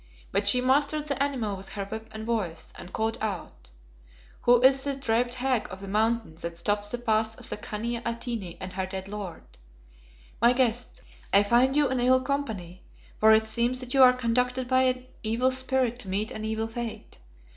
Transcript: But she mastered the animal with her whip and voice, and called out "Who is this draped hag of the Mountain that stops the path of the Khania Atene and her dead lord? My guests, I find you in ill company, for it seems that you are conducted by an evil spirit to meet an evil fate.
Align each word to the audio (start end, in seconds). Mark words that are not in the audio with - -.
But 0.31 0.47
she 0.47 0.61
mastered 0.61 1.05
the 1.05 1.21
animal 1.21 1.55
with 1.55 1.69
her 1.73 1.85
whip 1.85 2.09
and 2.11 2.25
voice, 2.25 2.73
and 2.75 2.91
called 2.91 3.19
out 3.21 3.69
"Who 4.45 4.59
is 4.61 4.83
this 4.83 4.97
draped 4.97 5.35
hag 5.35 5.67
of 5.69 5.79
the 5.79 5.87
Mountain 5.87 6.37
that 6.41 6.57
stops 6.57 6.89
the 6.89 6.97
path 6.97 7.39
of 7.39 7.47
the 7.49 7.57
Khania 7.57 8.01
Atene 8.03 8.57
and 8.59 8.73
her 8.73 8.87
dead 8.87 9.07
lord? 9.07 9.43
My 10.41 10.53
guests, 10.53 11.03
I 11.31 11.43
find 11.43 11.75
you 11.75 11.87
in 11.89 11.99
ill 11.99 12.19
company, 12.21 12.81
for 13.17 13.31
it 13.31 13.45
seems 13.45 13.79
that 13.79 13.93
you 13.93 14.01
are 14.01 14.11
conducted 14.13 14.67
by 14.67 14.81
an 14.85 15.05
evil 15.21 15.51
spirit 15.51 15.99
to 15.99 16.07
meet 16.07 16.31
an 16.31 16.45
evil 16.45 16.67
fate. 16.67 17.19